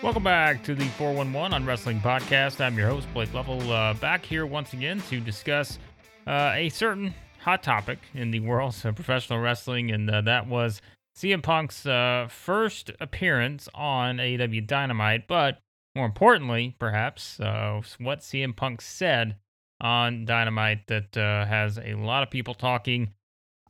[0.00, 2.60] Welcome back to the 411 on Wrestling Podcast.
[2.60, 5.80] I'm your host, Blake Lovell, uh, back here once again to discuss
[6.24, 10.80] uh, a certain hot topic in the world of professional wrestling, and uh, that was
[11.16, 15.58] CM Punk's uh, first appearance on AEW Dynamite, but
[15.96, 19.34] more importantly, perhaps, uh, what CM Punk said
[19.80, 23.14] on Dynamite that uh, has a lot of people talking.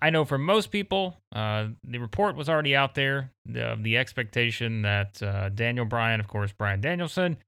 [0.01, 3.33] I know for most people, uh, the report was already out there.
[3.47, 7.39] The, the expectation that uh, Daniel Bryan, of course, Bryan Danielson,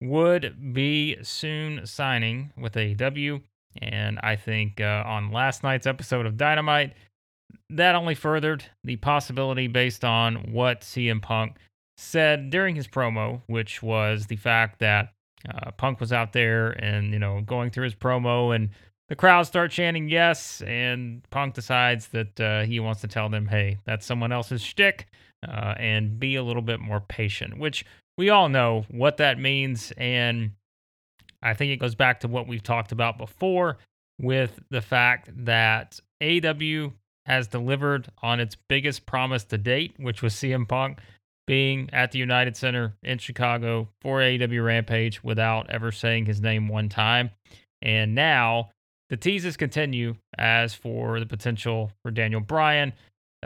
[0.00, 3.42] would be soon signing with AEW.
[3.80, 6.94] And I think uh, on last night's episode of Dynamite,
[7.68, 11.56] that only furthered the possibility based on what CM Punk
[11.96, 15.12] said during his promo, which was the fact that
[15.48, 18.70] uh, Punk was out there and, you know, going through his promo and
[19.10, 23.48] the crowd start chanting yes, and Punk decides that uh, he wants to tell them,
[23.48, 25.08] hey, that's someone else's shtick,
[25.46, 27.84] uh, and be a little bit more patient, which
[28.16, 29.92] we all know what that means.
[29.96, 30.52] And
[31.42, 33.78] I think it goes back to what we've talked about before
[34.20, 36.92] with the fact that AEW
[37.26, 41.00] has delivered on its biggest promise to date, which was CM Punk
[41.48, 46.68] being at the United Center in Chicago for AEW Rampage without ever saying his name
[46.68, 47.30] one time.
[47.82, 48.70] And now
[49.10, 52.92] the teases continue as for the potential for Daniel Bryan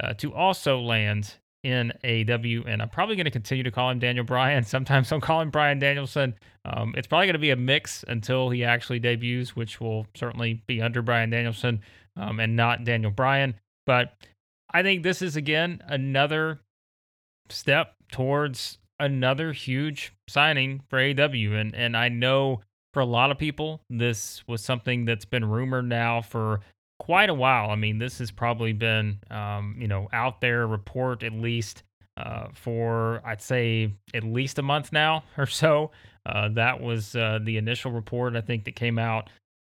[0.01, 1.35] uh, to also land
[1.65, 4.63] in AEW, and I'm probably going to continue to call him Daniel Bryan.
[4.65, 6.35] Sometimes I'll call him Bryan Danielson.
[6.67, 10.63] Um, it's probably going to be a mix until he actually debuts, which will certainly
[10.67, 11.81] be under Bryan Danielson
[12.17, 13.55] um, and not Daniel Bryan.
[13.87, 14.15] But
[14.73, 16.61] I think this is again another
[17.49, 22.61] step towards another huge signing for AEW, and and I know
[22.95, 26.61] for a lot of people, this was something that's been rumored now for
[27.01, 27.71] quite a while.
[27.71, 31.83] I mean, this has probably been, um, you know, out there report at least
[32.17, 35.91] uh, for I'd say at least a month now or so.
[36.25, 39.29] Uh, that was uh, the initial report I think that came out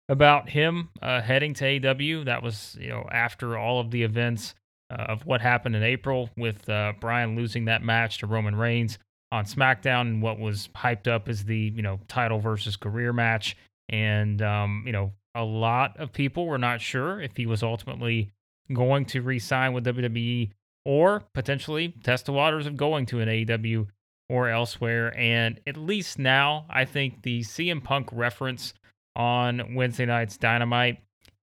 [0.10, 2.26] about him uh, heading to AEW.
[2.26, 4.54] That was you know after all of the events
[4.92, 9.00] uh, of what happened in April with uh, Bryan losing that match to Roman Reigns
[9.36, 13.58] on SmackDown and what was hyped up as the you know title versus career match.
[13.90, 18.32] And um, you know, a lot of people were not sure if he was ultimately
[18.74, 20.52] going to re-sign with WWE
[20.86, 23.88] or potentially test the waters of going to an AEW
[24.30, 25.16] or elsewhere.
[25.18, 28.74] And at least now, I think the CM Punk reference
[29.16, 31.00] on Wednesday night's Dynamite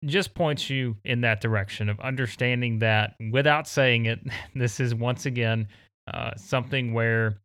[0.04, 4.20] just points you in that direction of understanding that without saying it,
[4.54, 5.68] this is once again
[6.12, 7.38] uh, something where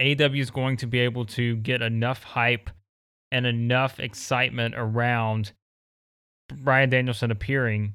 [0.00, 2.70] AEW is going to be able to get enough hype
[3.32, 5.52] and enough excitement around
[6.48, 7.94] Bryan Danielson appearing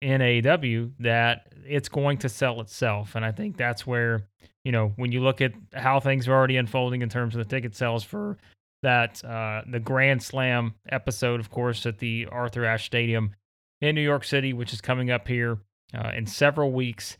[0.00, 3.14] in AEW that it's going to sell itself.
[3.14, 4.26] And I think that's where,
[4.64, 7.44] you know, when you look at how things are already unfolding in terms of the
[7.44, 8.38] ticket sales for
[8.82, 13.32] that, uh, the Grand Slam episode, of course, at the Arthur Ashe Stadium
[13.80, 15.58] in New York City, which is coming up here
[15.94, 17.16] uh, in several weeks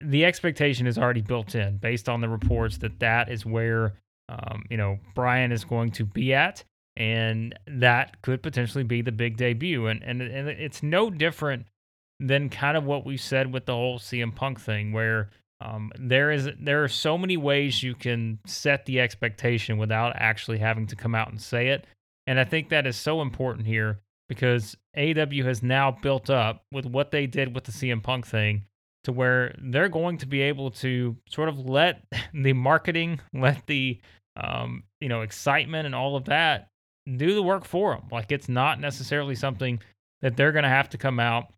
[0.00, 3.94] the expectation is already built in based on the reports that that is where
[4.28, 6.64] um, you know Bryan is going to be at,
[6.96, 9.86] and that could potentially be the big debut.
[9.86, 11.66] And and and it's no different
[12.18, 15.30] than kind of what we said with the whole CM Punk thing, where
[15.60, 20.58] um, there is there are so many ways you can set the expectation without actually
[20.58, 21.86] having to come out and say it.
[22.26, 26.86] And I think that is so important here because AEW has now built up with
[26.86, 28.64] what they did with the CM Punk thing
[29.04, 32.02] to where they're going to be able to sort of let
[32.34, 34.00] the marketing, let the
[34.36, 36.68] um, you know excitement and all of that
[37.16, 38.04] do the work for them.
[38.10, 39.80] Like it's not necessarily something
[40.22, 41.52] that they're going to have to come out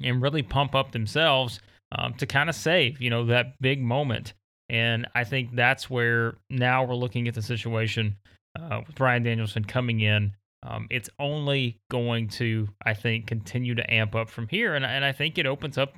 [0.00, 1.60] and really pump up themselves
[1.92, 4.34] um, to kind of save you know that big moment.
[4.68, 8.16] And I think that's where now we're looking at the situation
[8.58, 10.32] uh, with Bryan Danielson coming in.
[10.62, 15.04] Um, it's only going to, I think, continue to amp up from here, and and
[15.04, 15.94] I think it opens up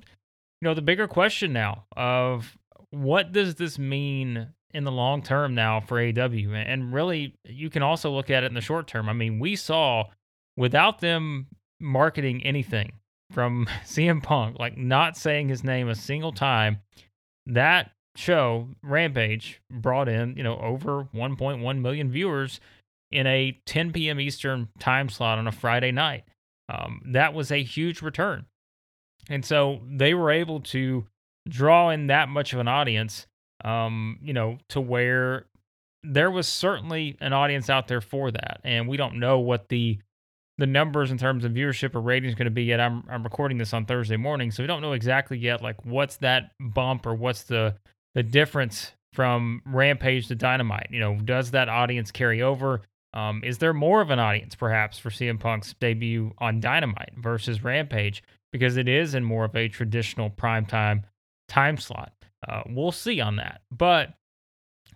[0.62, 2.56] you know, the bigger question now of
[2.90, 6.54] what does this mean in the long term now for AEW?
[6.54, 9.08] And really, you can also look at it in the short term.
[9.08, 10.04] I mean, we saw
[10.56, 11.48] without them
[11.80, 12.92] marketing anything
[13.32, 16.78] from CM Punk, like not saying his name a single time,
[17.44, 22.60] that show, Rampage, brought in, you know, over 1.1 million viewers
[23.10, 24.20] in a 10 p.m.
[24.20, 26.22] Eastern time slot on a Friday night.
[26.68, 28.46] Um, that was a huge return.
[29.28, 31.06] And so they were able to
[31.48, 33.26] draw in that much of an audience,
[33.64, 35.46] um, you know, to where
[36.02, 38.60] there was certainly an audience out there for that.
[38.64, 39.98] And we don't know what the
[40.58, 42.80] the numbers in terms of viewership or ratings going to be yet.
[42.80, 46.16] I'm I'm recording this on Thursday morning, so we don't know exactly yet like what's
[46.18, 47.76] that bump or what's the
[48.14, 50.88] the difference from Rampage to Dynamite?
[50.90, 52.82] You know, does that audience carry over?
[53.14, 57.62] Um, is there more of an audience perhaps for CM Punk's debut on Dynamite versus
[57.62, 58.22] Rampage
[58.52, 61.04] because it is in more of a traditional primetime
[61.48, 62.12] time slot?
[62.46, 63.62] Uh, we'll see on that.
[63.70, 64.14] But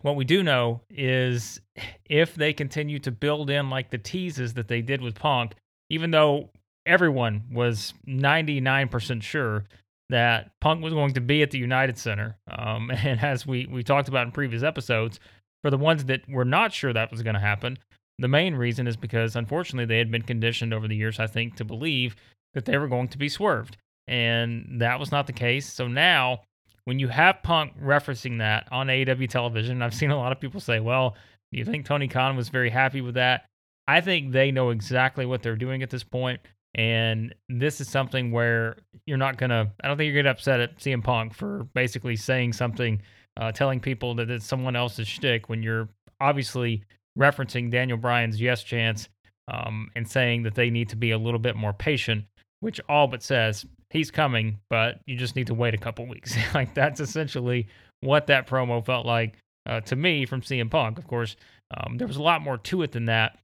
[0.03, 1.61] what we do know is
[2.05, 5.55] if they continue to build in like the teases that they did with Punk,
[5.91, 6.50] even though
[6.85, 9.64] everyone was 99% sure
[10.08, 12.37] that Punk was going to be at the United Center.
[12.49, 15.19] Um, and as we, we talked about in previous episodes,
[15.62, 17.79] for the ones that were not sure that was going to happen,
[18.19, 21.56] the main reason is because unfortunately they had been conditioned over the years, I think,
[21.56, 22.17] to believe
[22.56, 23.76] that they were going to be swerved.
[24.08, 25.70] And that was not the case.
[25.70, 26.41] So now,
[26.87, 30.61] when you have Punk referencing that on AEW television, I've seen a lot of people
[30.61, 31.17] say, well,
[31.53, 33.44] do you think Tony Khan was very happy with that?
[33.87, 36.41] I think they know exactly what they're doing at this point.
[36.75, 38.76] And this is something where
[39.06, 41.35] you're not going to, I don't think you're going to get upset at CM Punk
[41.35, 43.03] for basically saying something,
[43.38, 45.88] uh, telling people that it's someone else's shtick when you're
[46.20, 46.85] obviously
[47.19, 49.08] referencing Daniel Bryan's yes chance
[49.49, 52.25] um, and saying that they need to be a little bit more patient,
[52.67, 56.35] which all but says he's coming, but you just need to wait a couple weeks.
[56.55, 57.69] like that's essentially
[58.01, 59.37] what that promo felt like
[59.67, 60.99] uh, to me from CM Punk.
[60.99, 61.37] Of course,
[61.77, 63.39] um, there was a lot more to it than that,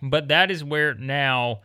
[0.00, 1.60] but that is where now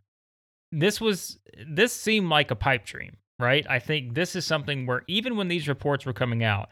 [0.74, 3.66] this was this seemed like a pipe dream, right?
[3.70, 6.68] I think this is something where even when these reports were coming out,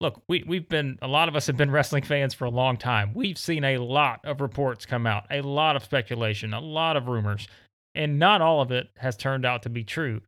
[0.00, 2.78] look, we we've been a lot of us have been wrestling fans for a long
[2.78, 3.12] time.
[3.12, 7.06] We've seen a lot of reports come out, a lot of speculation, a lot of
[7.06, 7.48] rumors,
[7.94, 10.20] and not all of it has turned out to be true.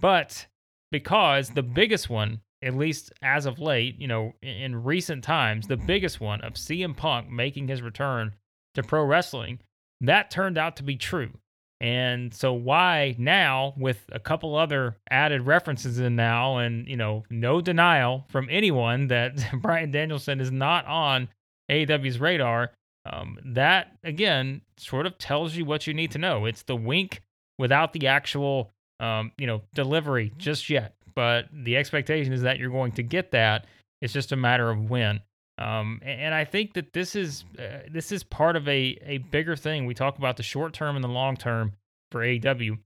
[0.00, 0.46] But
[0.90, 5.76] because the biggest one, at least as of late, you know, in recent times, the
[5.76, 8.34] biggest one of CM Punk making his return
[8.74, 9.60] to pro wrestling,
[10.00, 11.30] that turned out to be true.
[11.80, 17.22] And so why now with a couple other added references in now and you know
[17.30, 21.28] no denial from anyone that Bryan Danielson is not on
[21.70, 22.72] AEW's radar
[23.10, 26.44] um, that again sort of tells you what you need to know.
[26.44, 27.22] It's the wink
[27.58, 32.70] without the actual um, you know delivery just yet, but the expectation is that you're
[32.70, 33.66] going to get that.
[34.00, 35.20] It's just a matter of when.
[35.58, 39.56] Um, and I think that this is uh, this is part of a a bigger
[39.56, 39.86] thing.
[39.86, 41.72] We talk about the short term and the long term
[42.12, 42.60] for AEW.
[42.66, 42.78] You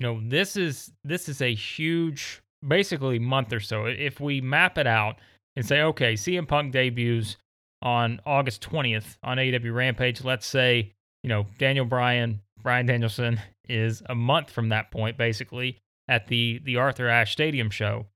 [0.00, 3.86] know, this is this is a huge, basically month or so.
[3.86, 5.16] If we map it out
[5.54, 7.36] and say, okay, CM Punk debuts
[7.82, 10.24] on August 20th on AEW Rampage.
[10.24, 10.92] Let's say,
[11.22, 15.78] you know, Daniel Bryan, Bryan Danielson is a month from that point, basically
[16.08, 18.06] at the the Arthur Ashe Stadium show.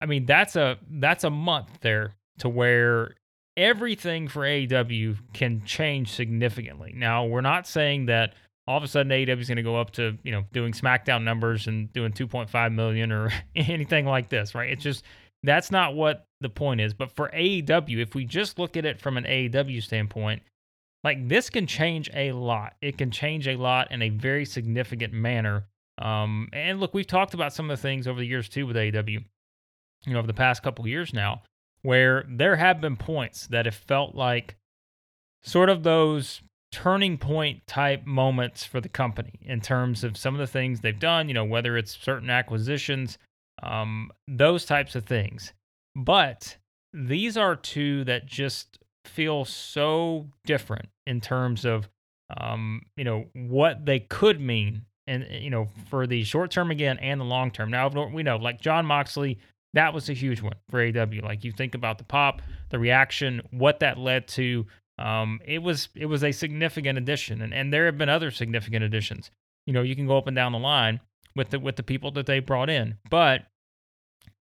[0.00, 3.14] I mean, that's a that's a month there to where
[3.56, 6.94] everything for AEW can change significantly.
[6.96, 8.34] Now, we're not saying that
[8.68, 11.24] all of a sudden AEW is going to go up to, you know, doing SmackDown
[11.24, 14.70] numbers and doing 2.5 million or anything like this, right?
[14.70, 15.04] It's just
[15.42, 16.94] that's not what the point is.
[16.94, 20.42] But for AEW, if we just look at it from an AEW standpoint,
[21.04, 22.74] like this can change a lot.
[22.82, 25.66] It can change a lot in a very significant manner.
[25.98, 28.76] Um, and look, we've talked about some of the things over the years too with
[28.76, 29.24] AEW,
[30.06, 31.42] you know, over the past couple years now
[31.82, 34.56] where there have been points that have felt like
[35.42, 40.38] sort of those turning point type moments for the company in terms of some of
[40.38, 43.16] the things they've done, you know, whether it's certain acquisitions,
[43.62, 45.52] um, those types of things.
[45.98, 46.56] But
[46.92, 51.88] these are two that just feel so different in terms of,
[52.36, 56.98] um, you know, what they could mean and, you know, for the short term again
[56.98, 57.70] and the long term.
[57.70, 59.38] Now, we know like Jon Moxley
[59.74, 61.22] that was a huge one for AEW.
[61.22, 64.66] Like you think about the pop, the reaction, what that led to.
[64.98, 68.84] Um, it was it was a significant addition, and, and there have been other significant
[68.84, 69.30] additions.
[69.66, 71.00] You know, you can go up and down the line
[71.36, 73.42] with the with the people that they brought in, but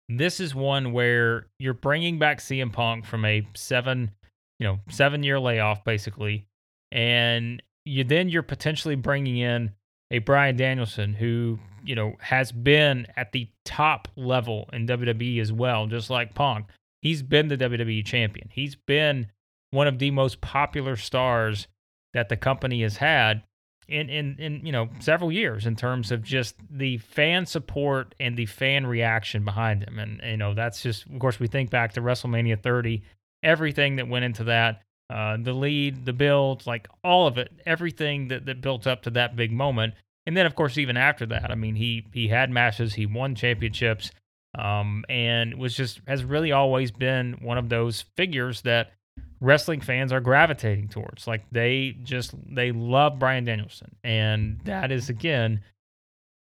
[0.09, 4.11] this is one where you're bringing back CM Punk from a seven,
[4.59, 6.45] you know, seven year layoff basically,
[6.91, 9.71] and you then you're potentially bringing in
[10.11, 15.51] a Bryan Danielson who you know, has been at the top level in WWE as
[15.53, 16.67] well, just like Punk.
[17.01, 18.49] He's been the WWE champion.
[18.51, 19.31] He's been
[19.71, 21.67] one of the most popular stars
[22.13, 23.43] that the company has had
[23.87, 28.35] in in in you know several years in terms of just the fan support and
[28.35, 29.99] the fan reaction behind him.
[29.99, 33.03] And you know that's just of course we think back to WrestleMania 30,
[33.43, 38.27] everything that went into that, uh, the lead, the build, like all of it, everything
[38.27, 39.93] that that built up to that big moment.
[40.25, 43.35] And then, of course, even after that, I mean, he he had matches, he won
[43.35, 44.11] championships,
[44.57, 48.91] um, and was just has really always been one of those figures that
[49.39, 51.27] wrestling fans are gravitating towards.
[51.27, 55.61] Like they just they love Bryan Danielson, and that is again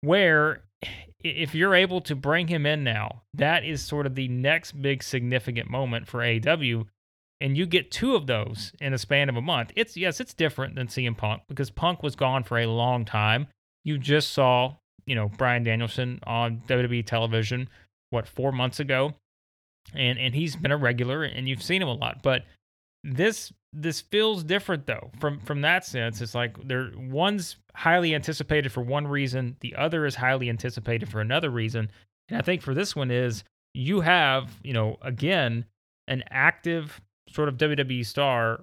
[0.02, 0.64] where
[1.24, 5.04] if you're able to bring him in now, that is sort of the next big
[5.04, 6.88] significant moment for AEW.
[7.40, 9.72] And you get two of those in a span of a month.
[9.76, 13.48] It's yes, it's different than CM Punk because Punk was gone for a long time.
[13.84, 17.68] You just saw, you know, Bryan Danielson on WWE television,
[18.12, 19.16] what, four months ago.
[19.96, 22.22] And and he's been a regular and you've seen him a lot.
[22.22, 22.44] But
[23.04, 26.22] this this feels different though from from that sense.
[26.22, 31.22] It's like there one's highly anticipated for one reason the other is highly anticipated for
[31.22, 31.90] another reason.
[32.30, 33.44] And i think for this one is
[33.74, 35.66] you have you know again
[36.08, 38.62] an active sort of wwe star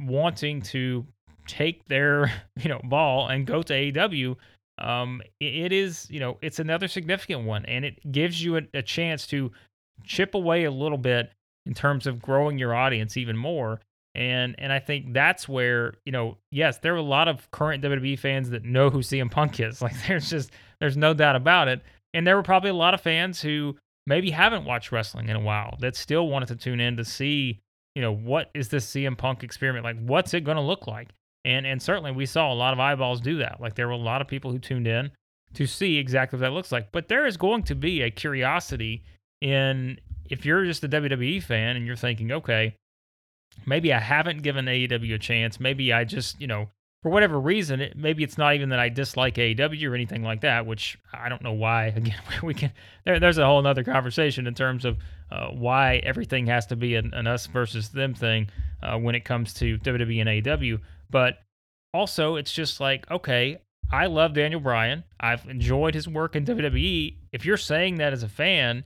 [0.00, 1.06] wanting to
[1.46, 2.30] take their
[2.60, 4.36] you know ball and go to aew
[4.78, 8.82] um it is you know it's another significant one and it gives you a, a
[8.82, 9.50] chance to
[10.04, 11.30] chip away a little bit
[11.66, 13.80] in terms of growing your audience even more
[14.14, 17.82] and and I think that's where, you know, yes, there are a lot of current
[17.84, 19.80] WWE fans that know who CM Punk is.
[19.90, 20.50] Like there's just
[20.80, 21.82] there's no doubt about it.
[22.12, 23.76] And there were probably a lot of fans who
[24.06, 27.60] maybe haven't watched wrestling in a while that still wanted to tune in to see,
[27.94, 29.96] you know, what is this CM Punk experiment like?
[30.00, 31.10] What's it going to look like?
[31.44, 33.60] And and certainly we saw a lot of eyeballs do that.
[33.60, 35.12] Like there were a lot of people who tuned in
[35.54, 36.90] to see exactly what that looks like.
[36.90, 39.04] But there is going to be a curiosity
[39.40, 39.98] in
[40.30, 42.76] if you're just a WWE fan and you're thinking, okay,
[43.66, 45.60] maybe I haven't given AEW a chance.
[45.60, 46.68] Maybe I just, you know,
[47.02, 50.42] for whatever reason, it, maybe it's not even that I dislike AEW or anything like
[50.42, 51.86] that, which I don't know why.
[51.96, 52.72] Again, we can
[53.04, 54.98] there, there's a whole other conversation in terms of
[55.32, 58.48] uh, why everything has to be an, an us versus them thing
[58.82, 60.80] uh, when it comes to WWE and AEW.
[61.10, 61.38] But
[61.92, 63.58] also, it's just like, okay,
[63.90, 65.02] I love Daniel Bryan.
[65.18, 67.16] I've enjoyed his work in WWE.
[67.32, 68.84] If you're saying that as a fan,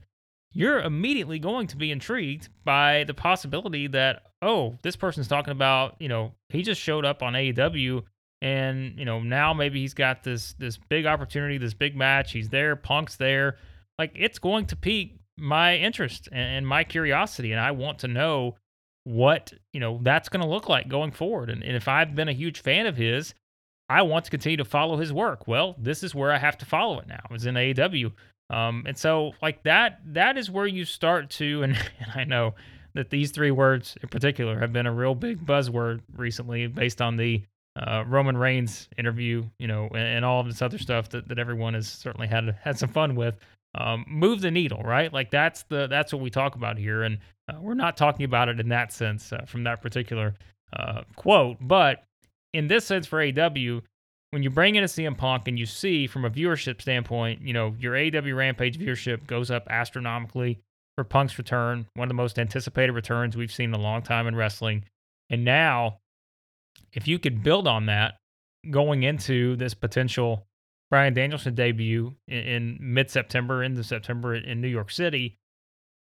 [0.55, 5.95] you're immediately going to be intrigued by the possibility that oh, this person's talking about,
[5.99, 8.03] you know, he just showed up on AEW
[8.41, 12.31] and, you know, now maybe he's got this this big opportunity, this big match.
[12.31, 13.57] He's there, Punk's there.
[13.99, 18.55] Like it's going to pique my interest and, my curiosity and I want to know
[19.03, 21.49] what, you know, that's going to look like going forward.
[21.49, 23.33] And, and if I've been a huge fan of his,
[23.89, 25.47] I want to continue to follow his work.
[25.47, 27.21] Well, this is where I have to follow it now.
[27.31, 28.13] It's in AEW.
[28.49, 32.55] Um, and so like that, that is where you start to, and, and I know
[32.93, 37.17] that these three words in particular have been a real big buzzword recently based on
[37.17, 37.43] the
[37.75, 41.37] uh, Roman Reigns interview, you know, and, and, all of this other stuff that, that
[41.37, 43.37] everyone has certainly had had some fun with.
[43.77, 45.11] Um, move the needle, right?
[45.11, 47.17] Like that's the that's what we talk about here, and
[47.49, 50.35] uh, we're not talking about it in that sense uh, from that particular
[50.71, 52.05] uh, quote, but
[52.53, 53.81] in this sense for AEW,
[54.35, 57.53] when you bring in a CM Punk and you see from a viewership standpoint, you
[57.53, 60.59] know, your AEW Rampage viewership goes up astronomically
[60.97, 64.27] for Punk's return, one of the most anticipated returns we've seen in a long time
[64.27, 64.83] in wrestling.
[65.29, 65.99] And now,
[66.91, 68.15] if you could build on that
[68.69, 70.45] going into this potential
[70.91, 75.37] Bryan Danielson debut in, in mid September, into September in New York City,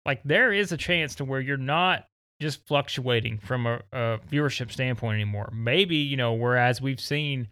[0.07, 2.07] like there is a chance to where you're not
[2.41, 5.51] just fluctuating from a, a viewership standpoint anymore.
[5.53, 7.49] Maybe, you know, whereas we've seen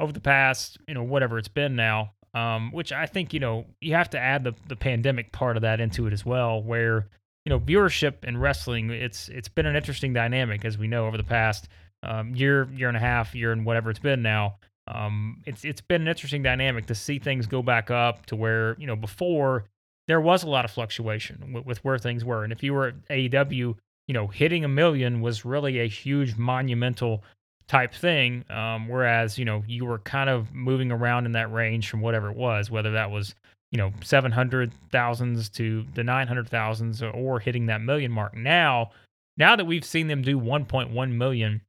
[0.00, 3.66] over the past, you know, whatever it's been now, um, which I think you know
[3.80, 7.08] you have to add the the pandemic part of that into it as well, where
[7.44, 11.16] you know viewership in wrestling it's it's been an interesting dynamic as we know over
[11.16, 11.68] the past
[12.02, 14.56] um, year year and a half year and whatever it's been now.
[14.86, 18.76] Um, it's it's been an interesting dynamic to see things go back up to where
[18.78, 19.64] you know before
[20.06, 22.88] there was a lot of fluctuation with, with where things were, and if you were
[22.88, 23.74] at AEW,
[24.06, 27.22] you know hitting a million was really a huge monumental
[27.68, 28.44] type thing.
[28.50, 32.30] Um, whereas, you know, you were kind of moving around in that range from whatever
[32.30, 33.34] it was, whether that was,
[33.70, 38.34] you know, 700,000s to the 900,000s or hitting that million mark.
[38.34, 38.90] Now,
[39.36, 41.60] now that we've seen them do 1.1 million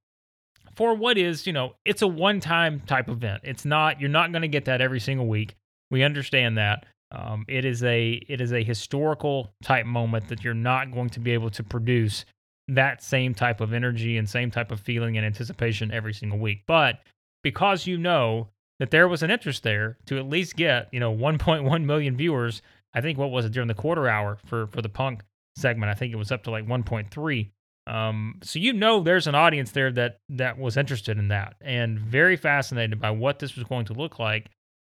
[0.76, 3.42] for what is, you know, it's a one time type event.
[3.44, 5.56] It's not, you're not going to get that every single week.
[5.92, 6.86] We understand that.
[7.12, 11.20] Um, it is a it is a historical type moment that you're not going to
[11.20, 12.24] be able to produce
[12.70, 16.64] that same type of energy and same type of feeling and anticipation every single week.
[16.68, 17.00] But
[17.44, 18.50] because you know
[18.80, 22.62] that there was an interest there to at least get, you know, 1.1 million viewers,
[22.94, 25.22] I think what was it during the quarter hour for for the punk
[25.58, 25.92] segment?
[25.92, 27.52] I think it was up to like 1.3.
[27.88, 32.00] Um, so you know there's an audience there that that was interested in that and
[32.00, 34.52] very fascinated by what this was going to look like.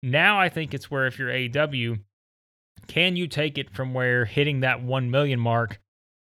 [0.04, 2.00] Now I think it's where if you're AEW,
[2.88, 5.80] can you take it from where hitting that 1 million mark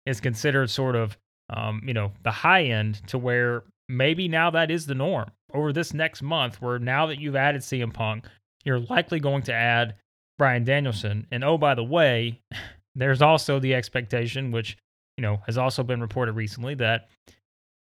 [0.05, 1.17] is considered sort of
[1.49, 5.71] um, you know, the high end to where maybe now that is the norm over
[5.71, 8.25] this next month, where now that you've added CM Punk,
[8.65, 9.95] you're likely going to add
[10.37, 11.25] Bryan Danielson.
[11.31, 12.41] And oh, by the way,
[12.95, 14.77] there's also the expectation, which,
[15.17, 17.07] you know, has also been reported recently, that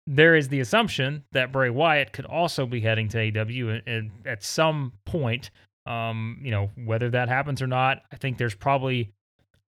[0.08, 4.44] there is the assumption that Bray Wyatt could also be heading to AEW at, at
[4.44, 5.50] some point
[5.88, 9.14] Um, you know, whether that happens or not, I think there's probably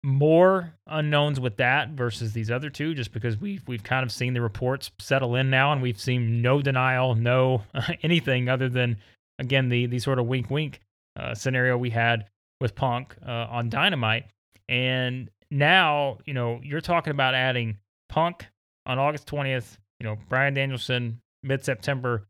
[0.04, 4.34] more unknowns with that versus these other two, just because we've we've kind of seen
[4.34, 7.64] the reports settle in now, and we've seen no denial, no
[8.04, 8.98] anything other than
[9.40, 10.82] again the the sort of wink wink
[11.16, 12.26] uh, scenario we had
[12.60, 14.26] with Punk uh, on Dynamite,
[14.68, 17.78] and now you know you're talking about adding
[18.10, 18.48] Punk
[18.86, 22.28] on August 20th, you know Bryan Danielson mid September,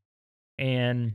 [0.59, 1.13] and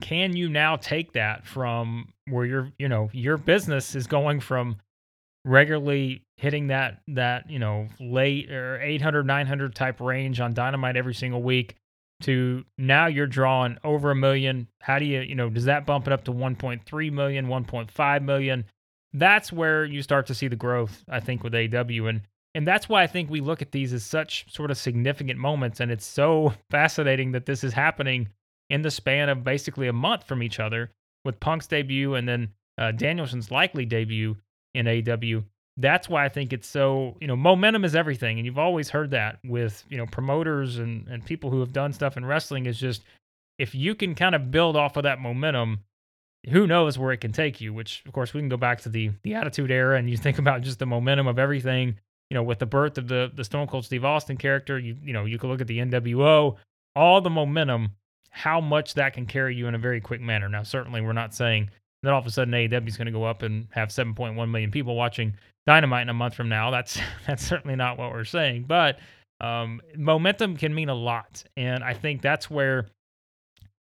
[0.00, 4.78] can you now take that from where your you know your business is going from
[5.44, 11.14] regularly hitting that that you know late or 800 900 type range on dynamite every
[11.14, 11.76] single week
[12.20, 14.68] to now you're drawing over a million.
[14.80, 18.64] How do you you know does that bump it up to 1.3 million 1.5 million?
[19.12, 22.20] That's where you start to see the growth i think with aew and
[22.54, 25.80] and that's why i think we look at these as such sort of significant moments
[25.80, 28.28] and it's so fascinating that this is happening
[28.68, 30.90] in the span of basically a month from each other
[31.24, 34.36] with punk's debut and then uh, danielson's likely debut
[34.78, 35.44] in AEW.
[35.76, 38.38] That's why I think it's so, you know, momentum is everything.
[38.38, 41.92] And you've always heard that with, you know, promoters and, and people who have done
[41.92, 43.02] stuff in wrestling is just
[43.58, 45.80] if you can kind of build off of that momentum,
[46.50, 48.88] who knows where it can take you, which of course we can go back to
[48.88, 51.96] the the attitude era and you think about just the momentum of everything,
[52.30, 55.12] you know, with the birth of the the Stone Cold Steve Austin character, you you
[55.12, 56.56] know, you could look at the NWO,
[56.96, 57.90] all the momentum,
[58.30, 60.48] how much that can carry you in a very quick manner.
[60.48, 61.70] Now, certainly we're not saying
[62.02, 64.70] then all of a sudden AEW is going to go up and have 7.1 million
[64.70, 65.34] people watching
[65.66, 66.70] Dynamite in a month from now.
[66.70, 68.98] That's that's certainly not what we're saying, but
[69.40, 72.86] um, momentum can mean a lot, and I think that's where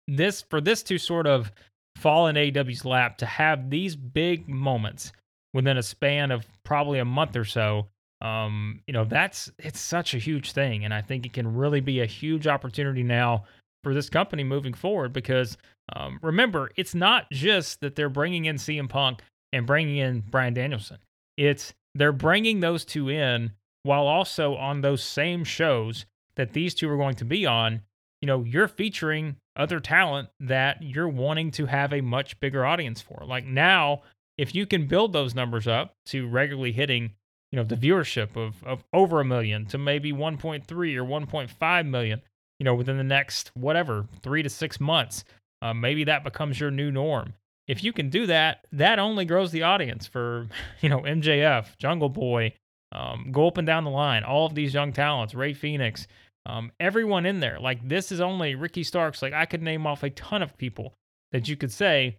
[0.06, 1.52] this for this to sort of
[1.96, 5.12] fall in AEW's lap to have these big moments
[5.54, 7.88] within a span of probably a month or so.
[8.20, 11.80] Um, you know, that's it's such a huge thing, and I think it can really
[11.80, 13.44] be a huge opportunity now
[13.84, 15.56] for this company moving forward because
[15.94, 20.54] um, remember, it's not just that they're bringing in CM Punk and bringing in Bryan
[20.54, 20.98] Danielson.
[21.36, 26.90] It's they're bringing those two in while also on those same shows that these two
[26.90, 27.82] are going to be on.
[28.20, 33.00] You know, you're featuring other talent that you're wanting to have a much bigger audience
[33.00, 33.24] for.
[33.24, 34.02] Like now,
[34.36, 37.12] if you can build those numbers up to regularly hitting,
[37.50, 42.22] you know, the viewership of, of over a million to maybe 1.3 or 1.5 million,
[42.58, 45.24] you know, within the next whatever, three to six months,
[45.62, 47.34] uh, maybe that becomes your new norm.
[47.66, 50.48] If you can do that, that only grows the audience for,
[50.80, 52.54] you know, MJF, Jungle Boy,
[52.92, 56.06] um, go up and down the line, all of these young talents, Rey Fenix,
[56.46, 57.58] um, everyone in there.
[57.60, 59.20] Like this is only Ricky Starks.
[59.20, 60.94] Like I could name off a ton of people
[61.32, 62.16] that you could say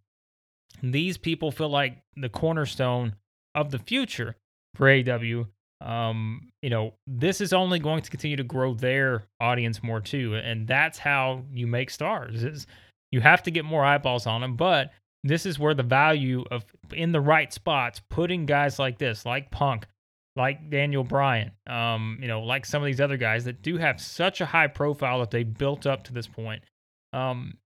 [0.84, 3.16] these people feel like the cornerstone
[3.56, 4.36] of the future
[4.76, 5.48] for AEW.
[5.82, 10.36] Um, you know, this is only going to continue to grow their audience more too,
[10.36, 12.68] and that's how you make stars.
[13.12, 14.92] You have to get more eyeballs on them, but
[15.24, 19.52] this is where the value of in the right spots, putting guys like this, like
[19.52, 19.86] Punk,
[20.36, 24.00] like Daniel Bryan, um, you know, like some of these other guys that do have
[24.00, 26.64] such a high profile that they built up to this point,
[27.14, 27.58] um,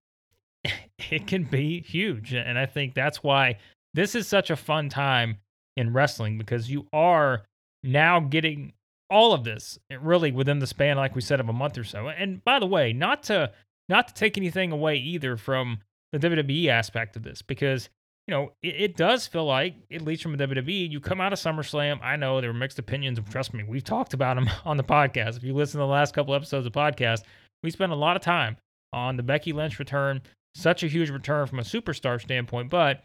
[1.12, 2.34] it can be huge.
[2.34, 3.58] And I think that's why
[3.93, 5.38] this is such a fun time
[5.77, 7.43] in wrestling because you are
[7.84, 8.73] now getting
[9.10, 12.08] all of this really within the span, like we said, of a month or so.
[12.08, 13.51] And by the way, not to
[13.89, 15.80] not to take anything away either from
[16.12, 17.89] the WWE aspect of this, because
[18.28, 21.34] you know it, it, does feel like, at least from the WWE, you come out
[21.34, 22.02] of SummerSlam.
[22.02, 23.19] I know there were mixed opinions.
[23.30, 25.38] Trust me, we've talked about them on the podcast.
[25.38, 27.24] If you listen to the last couple episodes of the podcast,
[27.63, 28.58] we spent a lot of time
[28.91, 30.22] on the Becky Lynch return.
[30.56, 33.04] Such a huge return from a superstar standpoint, but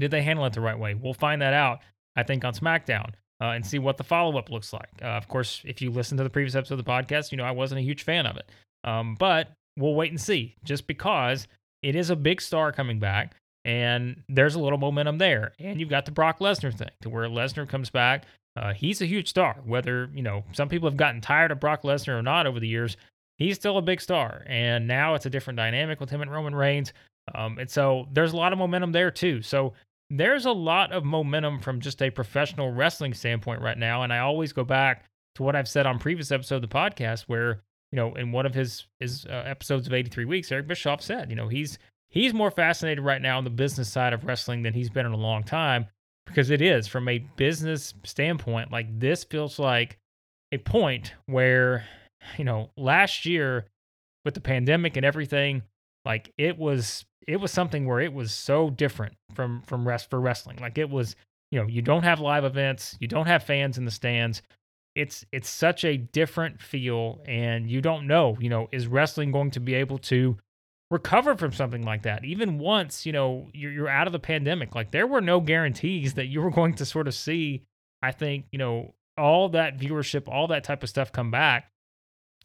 [0.00, 0.94] did they handle it the right way?
[0.94, 1.78] We'll find that out,
[2.16, 3.12] I think, on SmackDown.
[3.38, 4.88] Uh, and see what the follow up looks like.
[5.02, 7.44] Uh, of course, if you listen to the previous episode of the podcast, you know
[7.44, 8.50] I wasn't a huge fan of it.
[8.82, 11.46] Um, but we'll wait and see just because
[11.82, 13.34] it is a big star coming back
[13.64, 15.52] and there's a little momentum there.
[15.58, 18.24] And you've got the Brock Lesnar thing to where Lesnar comes back.
[18.56, 19.56] Uh, he's a huge star.
[19.64, 22.68] Whether, you know, some people have gotten tired of Brock Lesnar or not over the
[22.68, 22.96] years,
[23.38, 24.44] he's still a big star.
[24.46, 26.92] And now it's a different dynamic with him and Roman Reigns.
[27.34, 29.42] Um, and so there's a lot of momentum there too.
[29.42, 29.72] So
[30.10, 34.04] there's a lot of momentum from just a professional wrestling standpoint right now.
[34.04, 37.22] And I always go back to what I've said on previous episodes of the podcast
[37.22, 37.62] where
[37.96, 41.30] you know, in one of his his uh, episodes of 83 Weeks, Eric Bischoff said,
[41.30, 41.78] you know, he's
[42.10, 45.12] he's more fascinated right now on the business side of wrestling than he's been in
[45.12, 45.86] a long time
[46.26, 48.70] because it is from a business standpoint.
[48.70, 49.96] Like this feels like
[50.52, 51.86] a point where,
[52.36, 53.64] you know, last year
[54.26, 55.62] with the pandemic and everything,
[56.04, 60.20] like it was it was something where it was so different from from rest for
[60.20, 60.58] wrestling.
[60.60, 61.16] Like it was,
[61.50, 64.42] you know, you don't have live events, you don't have fans in the stands
[64.96, 69.50] it's it's such a different feel and you don't know you know is wrestling going
[69.50, 70.36] to be able to
[70.90, 72.24] recover from something like that.
[72.24, 76.14] Even once, you know, you're, you're out of the pandemic, like there were no guarantees
[76.14, 77.64] that you were going to sort of see,
[78.02, 81.70] I think, you know, all that viewership, all that type of stuff come back.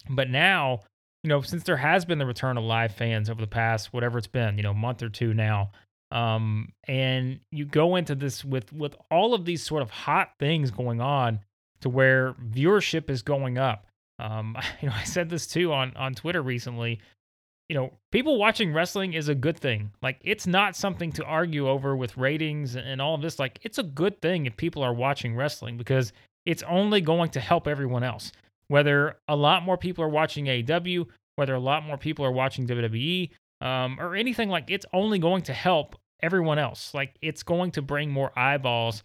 [0.08, 0.80] But now,
[1.22, 4.18] you know, since there has been the return of live fans over the past whatever
[4.18, 5.70] it's been, you know, month or two now,
[6.10, 10.70] um, and you go into this with with all of these sort of hot things
[10.70, 11.40] going on
[11.82, 13.86] to where viewership is going up.
[14.18, 17.00] Um, you know, I said this too on on Twitter recently.
[17.68, 19.92] You know, people watching wrestling is a good thing.
[20.02, 23.38] Like, it's not something to argue over with ratings and all of this.
[23.38, 26.12] Like, it's a good thing if people are watching wrestling because
[26.44, 28.30] it's only going to help everyone else.
[28.68, 32.66] Whether a lot more people are watching AEW, whether a lot more people are watching
[32.66, 33.30] WWE,
[33.62, 36.92] um, or anything like, it's only going to help everyone else.
[36.92, 39.02] Like, it's going to bring more eyeballs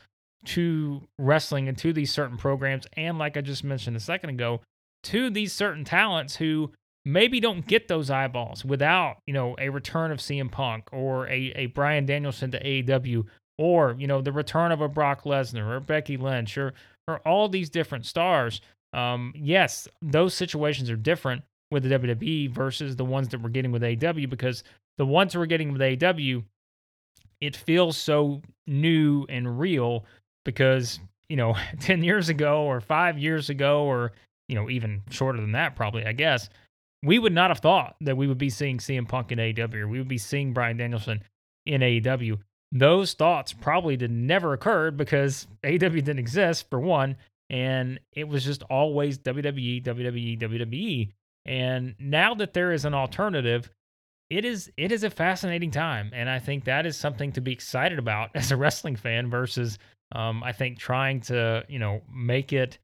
[0.47, 2.85] to wrestling and to these certain programs.
[2.93, 4.61] And like I just mentioned a second ago,
[5.03, 6.71] to these certain talents who
[7.05, 11.53] maybe don't get those eyeballs without, you know, a return of CM Punk or a,
[11.55, 13.25] a Bryan Danielson to AEW
[13.57, 16.73] or, you know, the return of a Brock Lesnar or Becky Lynch or,
[17.07, 18.61] or all these different stars.
[18.93, 23.71] Um, yes, those situations are different with the WWE versus the ones that we're getting
[23.71, 24.63] with AEW because
[24.97, 26.43] the ones we're getting with AEW,
[27.41, 30.05] it feels so new and real
[30.47, 34.13] because, you know, 10 years ago or five years ago or,
[34.47, 36.49] you know, even shorter than that, probably, I guess,
[37.03, 39.99] we would not have thought that we would be seeing CM Punk in AEW we
[39.99, 41.21] would be seeing Bryan Danielson
[41.65, 42.39] in AEW.
[42.71, 47.17] Those thoughts probably did never occurred because AEW didn't exist for one,
[47.49, 51.11] and it was just always WWE, WWE, WWE.
[51.45, 53.69] And now that there is an alternative,
[54.29, 57.53] it is it is a fascinating time, and I think that is something to be
[57.53, 59.77] excited about as a wrestling fan versus
[60.13, 62.77] um, I think trying to you know make it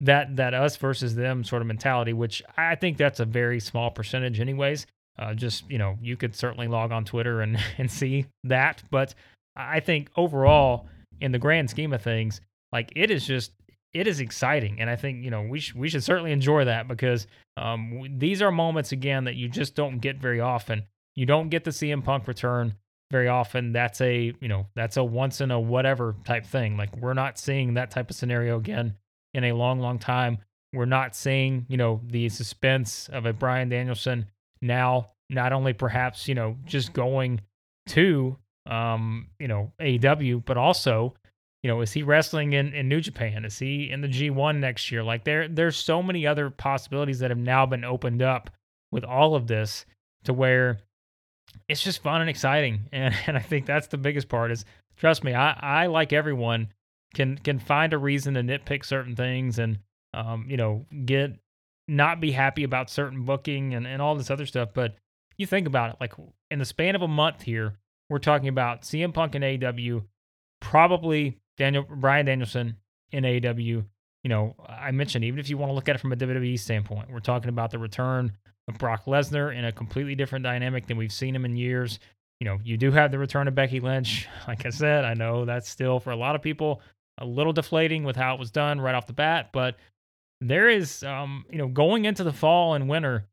[0.00, 3.90] that that us versus them sort of mentality, which I think that's a very small
[3.90, 4.86] percentage, anyways.
[5.18, 9.14] Uh, just you know, you could certainly log on Twitter and and see that, but
[9.56, 10.86] I think overall,
[11.20, 12.40] in the grand scheme of things,
[12.72, 13.52] like it is just
[13.92, 16.88] it is exciting, and I think you know we sh- we should certainly enjoy that
[16.88, 20.84] because um, these are moments again that you just don't get very often.
[21.16, 22.76] You don't get the CM Punk return
[23.10, 26.76] very often that's a you know that's a once in a whatever type thing.
[26.76, 28.96] Like we're not seeing that type of scenario again
[29.34, 30.38] in a long long time.
[30.72, 34.26] We're not seeing you know the suspense of a bryan danielson
[34.62, 37.40] now not only perhaps you know just going
[37.86, 41.14] to um you know aew but also
[41.62, 43.44] you know is he wrestling in, in new japan?
[43.44, 45.02] Is he in the g1 next year?
[45.02, 48.50] Like there there's so many other possibilities that have now been opened up
[48.92, 49.84] with all of this
[50.24, 50.78] to where
[51.68, 52.80] it's just fun and exciting.
[52.92, 54.64] And and I think that's the biggest part is
[54.96, 56.68] trust me, I, I like everyone
[57.14, 59.78] can can find a reason to nitpick certain things and
[60.14, 61.38] um, you know, get
[61.88, 64.70] not be happy about certain booking and, and all this other stuff.
[64.74, 64.94] But
[65.38, 66.12] you think about it, like
[66.50, 67.74] in the span of a month here,
[68.08, 70.04] we're talking about CM Punk and AEW,
[70.60, 72.76] probably Daniel Bryan Danielson
[73.12, 73.84] in AEW.
[74.22, 76.58] You know, I mentioned even if you want to look at it from a WWE
[76.58, 78.32] standpoint, we're talking about the return
[78.78, 81.98] Brock Lesnar in a completely different dynamic than we've seen him in years.
[82.40, 84.28] You know, you do have the return of Becky Lynch.
[84.48, 86.82] Like I said, I know that's still for a lot of people
[87.18, 89.76] a little deflating with how it was done right off the bat, but
[90.40, 93.28] there is, um, you know, going into the fall and winter,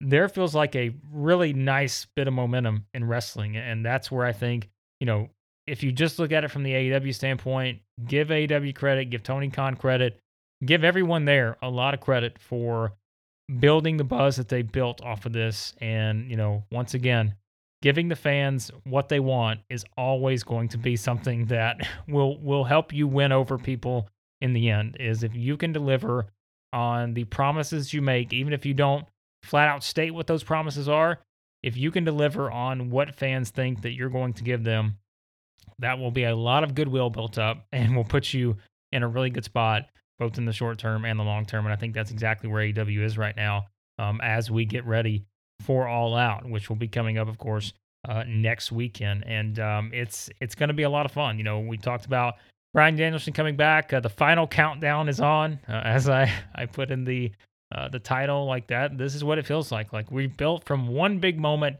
[0.00, 3.56] there feels like a really nice bit of momentum in wrestling.
[3.56, 5.28] And that's where I think, you know,
[5.66, 9.50] if you just look at it from the AEW standpoint, give AEW credit, give Tony
[9.50, 10.18] Khan credit,
[10.64, 12.92] give everyone there a lot of credit for
[13.60, 15.74] building the buzz that they built off of this.
[15.80, 17.34] And, you know, once again,
[17.82, 21.76] giving the fans what they want is always going to be something that
[22.08, 24.08] will will help you win over people
[24.40, 26.26] in the end is if you can deliver
[26.72, 29.06] on the promises you make even if you don't
[29.42, 31.18] flat out state what those promises are
[31.62, 34.96] if you can deliver on what fans think that you're going to give them
[35.78, 38.56] that will be a lot of goodwill built up and will put you
[38.92, 39.86] in a really good spot
[40.22, 41.66] both in the short term and the long term.
[41.66, 43.66] And I think that's exactly where AEW is right now
[43.98, 45.24] um, as we get ready
[45.60, 47.72] for All Out, which will be coming up, of course,
[48.08, 49.24] uh, next weekend.
[49.26, 51.38] And um, it's it's going to be a lot of fun.
[51.38, 52.34] You know, we talked about
[52.72, 53.92] Bryan Danielson coming back.
[53.92, 57.32] Uh, the final countdown is on, uh, as I I put in the
[57.74, 58.96] uh, the title like that.
[58.96, 59.92] This is what it feels like.
[59.92, 61.78] Like we built from one big moment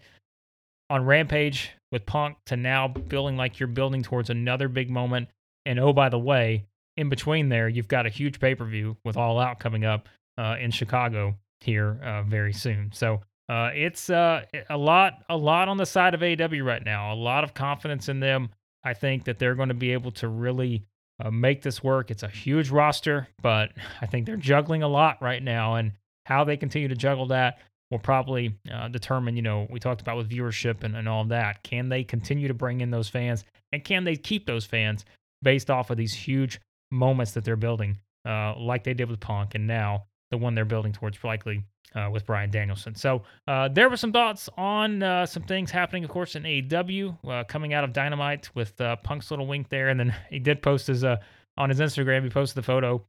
[0.91, 5.29] on Rampage with Punk to now feeling like you're building towards another big moment.
[5.65, 6.65] And oh, by the way,
[6.97, 10.09] in between there, you've got a huge pay per view with All Out coming up
[10.39, 12.91] uh, in Chicago here uh, very soon.
[12.93, 17.13] So uh, it's uh, a lot, a lot on the side of AEW right now.
[17.13, 18.51] A lot of confidence in them.
[18.85, 20.85] I think that they're going to be able to really
[21.23, 22.11] uh, make this work.
[22.11, 25.93] It's a huge roster, but I think they're juggling a lot right now, and
[26.27, 27.59] how they continue to juggle that
[27.93, 31.63] will probably uh, determine, you know, we talked about with viewership and, and all that.
[31.63, 35.05] Can they continue to bring in those fans and can they keep those fans
[35.43, 36.59] based off of these huge
[36.93, 40.65] moments that they're building, uh, like they did with Punk and now the one they're
[40.65, 42.95] building towards likely uh, with Bryan Danielson.
[42.95, 47.17] So uh, there were some thoughts on uh, some things happening, of course, in AEW
[47.29, 50.63] uh, coming out of Dynamite with uh, Punk's little wink there, and then he did
[50.63, 51.17] post his uh,
[51.57, 52.23] on his Instagram.
[52.23, 53.05] He posted the photo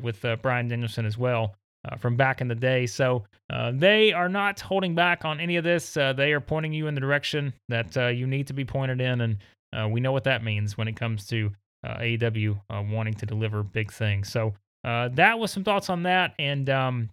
[0.00, 1.54] with Bryan Danielson as well
[1.98, 2.86] from back in the day.
[2.86, 3.24] So
[3.72, 5.94] they are not holding back on any of this.
[5.94, 9.92] they are pointing you in the direction that you need to be pointed in, and
[9.92, 11.50] we know what that means when it comes to
[12.00, 12.58] AEW
[12.90, 14.30] wanting to deliver big things.
[14.30, 14.54] So.
[14.84, 17.10] that was some thoughts on that, and um,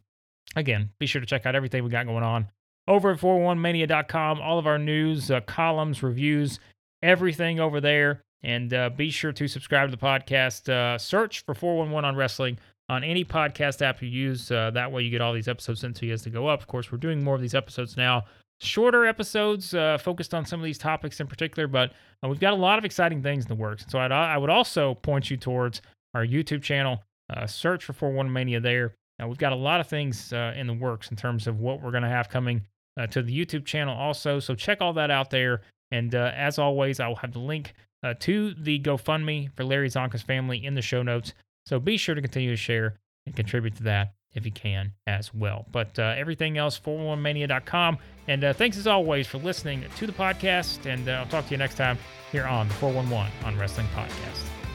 [0.55, 2.47] Again, be sure to check out everything we got going on
[2.87, 4.41] over at 411mania.com.
[4.41, 6.59] All of our news, uh, columns, reviews,
[7.01, 8.21] everything over there.
[8.43, 10.69] And uh, be sure to subscribe to the podcast.
[10.69, 12.59] Uh, search for 411 on wrestling
[12.89, 14.51] on any podcast app you use.
[14.51, 16.59] Uh, that way you get all these episodes sent to you as they go up.
[16.59, 18.25] Of course, we're doing more of these episodes now.
[18.63, 21.91] Shorter episodes uh, focused on some of these topics in particular, but
[22.23, 23.85] uh, we've got a lot of exciting things in the works.
[23.89, 25.81] So I'd, I would also point you towards
[26.13, 27.03] our YouTube channel.
[27.47, 28.95] search for 411 Mania there.
[29.19, 31.81] Now, we've got a lot of things uh, in the works in terms of what
[31.81, 32.61] we're going to have coming
[32.97, 34.39] uh, to the YouTube channel also.
[34.39, 35.61] So check all that out there.
[35.91, 37.73] And uh, as always, I will have the link
[38.03, 41.33] uh, to the GoFundMe for Larry Csonka's family in the show notes.
[41.65, 42.95] So be sure to continue to share
[43.25, 45.65] and contribute to that if you can as well.
[45.71, 47.99] But uh, everything else, 411mania.com.
[48.27, 50.85] And uh, thanks as always for listening to the podcast.
[50.85, 51.97] And I'll talk to you next time
[52.31, 54.72] here on the 411 on Wrestling Podcast.